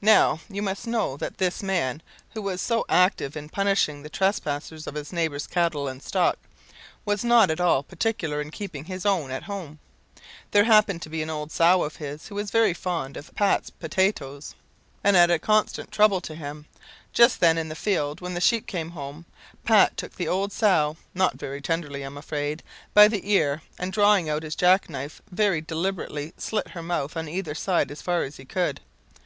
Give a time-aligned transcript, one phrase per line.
[0.00, 2.00] Now, you must know that this man,
[2.32, 6.38] who was so active in punishing the trespasses of his neighbours' cattle and stock,
[7.04, 9.78] was not at all particular in keeping his own at home.
[10.52, 13.68] There happened to be an old sow of his, who was very fond of Pat's
[13.68, 14.54] potaties,
[15.04, 16.64] and a constant throuble to him,
[17.12, 19.26] just then in the field when the sheep came home.
[19.62, 22.62] Pat took the old sow (not very tenderly, I'm afraid)
[22.94, 27.28] by the ear, and drawing out his jack knife, very deliberately slit her mouth on
[27.28, 28.80] either side as far as he could.